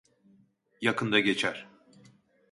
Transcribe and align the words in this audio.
Yakında 0.81 1.19
geçer. 1.19 1.67